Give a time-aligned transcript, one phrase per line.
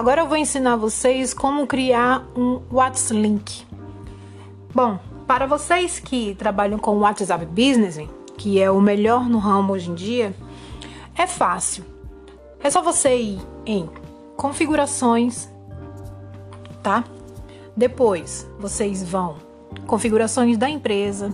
[0.00, 3.66] Agora eu vou ensinar vocês como criar um WhatsApp.
[4.74, 7.98] Bom, para vocês que trabalham com WhatsApp Business,
[8.38, 10.34] que é o melhor no ramo hoje em dia,
[11.14, 11.84] é fácil.
[12.64, 13.90] É só você ir em
[14.38, 15.50] configurações,
[16.82, 17.04] tá?
[17.76, 19.36] Depois vocês vão
[19.86, 21.30] configurações da empresa,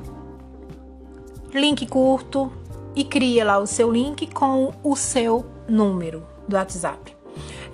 [1.54, 2.50] link curto
[2.96, 7.15] e cria lá o seu link com o seu número do WhatsApp.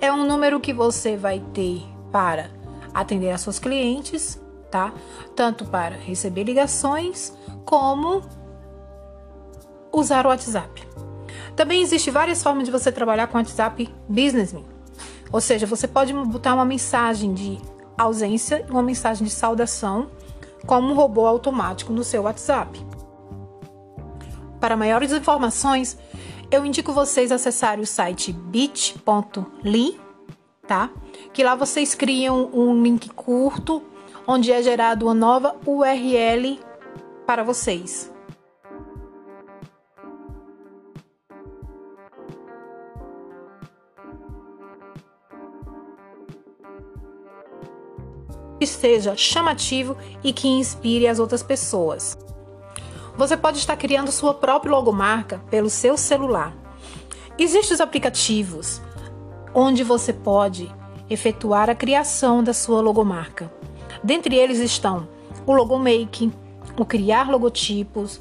[0.03, 2.51] É um número que você vai ter para
[2.93, 4.37] atender as suas clientes,
[4.69, 4.93] tá?
[5.37, 7.33] Tanto para receber ligações
[7.65, 8.21] como
[9.93, 10.89] usar o WhatsApp.
[11.55, 14.65] Também existe várias formas de você trabalhar com o WhatsApp Businessman.
[15.31, 17.61] Ou seja, você pode botar uma mensagem de
[17.97, 20.11] ausência e uma mensagem de saudação
[20.67, 22.85] como um robô automático no seu WhatsApp.
[24.59, 25.97] Para maiores informações,
[26.53, 29.99] eu indico vocês acessarem o site bit.ly,
[30.67, 30.91] tá?
[31.33, 33.83] Que lá vocês criam um link curto
[34.27, 36.61] onde é gerado uma nova URL
[37.27, 38.13] para vocês.
[48.59, 52.17] que seja chamativo e que inspire as outras pessoas.
[53.17, 56.55] Você pode estar criando sua própria logomarca pelo seu celular.
[57.39, 58.81] Existem os aplicativos
[59.55, 60.73] onde você pode
[61.11, 63.53] efetuar a criação da sua logomarca.
[64.03, 65.07] Dentre eles estão
[65.47, 66.33] o Logomake,
[66.79, 68.21] o Criar Logotipos,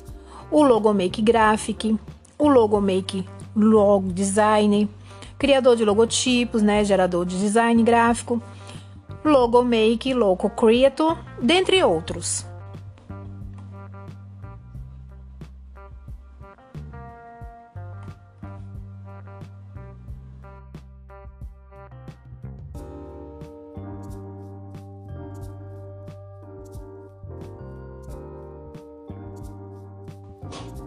[0.49, 1.97] o Logomake Graphic,
[2.37, 4.89] o Logomake Logo Design,
[5.37, 8.41] criador de logotipos, né, gerador de design gráfico,
[9.23, 12.45] Logo Make, Logo Creator, dentre outros.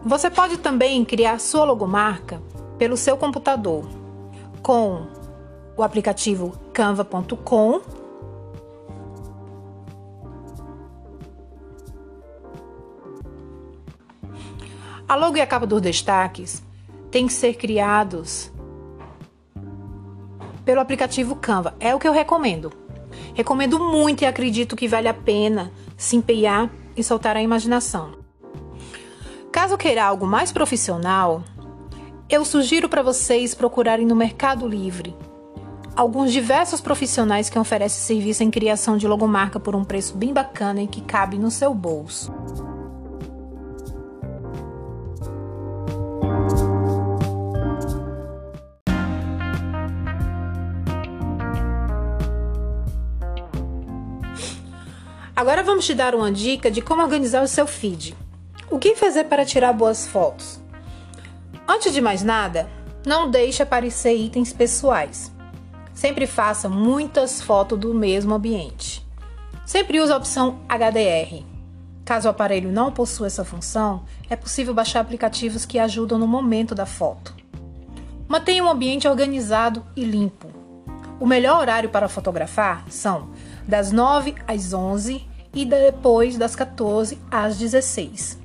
[0.05, 2.43] Você pode também criar sua logomarca
[2.77, 3.89] pelo seu computador
[4.63, 5.07] com
[5.77, 7.81] o aplicativo canva.com
[15.09, 16.63] A logo e a capa dos destaques
[17.11, 18.53] têm que ser criados
[20.65, 21.75] pelo aplicativo Canva.
[21.81, 22.73] É o que eu recomendo.
[23.35, 28.24] Recomendo muito e acredito que vale a pena se empenhar e soltar a imaginação.
[29.55, 31.45] Caso queira algo mais profissional,
[32.29, 35.17] eu sugiro para vocês procurarem no Mercado Livre
[35.95, 40.83] alguns diversos profissionais que oferecem serviço em criação de logomarca por um preço bem bacana
[40.83, 42.35] e que cabe no seu bolso.
[55.37, 58.17] Agora vamos te dar uma dica de como organizar o seu feed.
[58.71, 60.61] O que fazer para tirar boas fotos?
[61.69, 62.69] Antes de mais nada,
[63.07, 65.31] não deixe aparecer itens pessoais.
[65.93, 69.07] Sempre faça muitas fotos do mesmo ambiente.
[69.67, 71.45] Sempre use a opção HDR.
[72.05, 76.75] Caso o aparelho não possua essa função, é possível baixar aplicativos que ajudam no momento
[76.75, 77.35] da foto.
[78.27, 80.49] Mantenha um ambiente organizado e limpo.
[81.21, 83.31] O melhor horário para fotografar são
[83.67, 88.44] das 9 às 11 e depois das 14 às 16.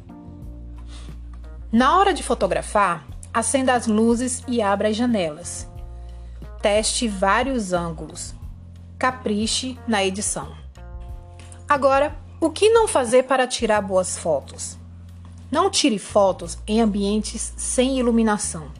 [1.72, 5.70] Na hora de fotografar, acenda as luzes e abra as janelas.
[6.64, 8.34] Teste vários ângulos.
[8.98, 10.58] Capriche na edição.
[11.68, 14.80] Agora, o que não fazer para tirar boas fotos?
[15.52, 18.72] Não tire fotos em ambientes sem iluminação.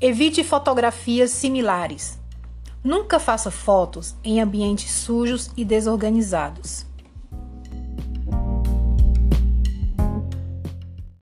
[0.00, 2.18] Evite fotografias similares.
[2.82, 6.86] Nunca faça fotos em ambientes sujos e desorganizados.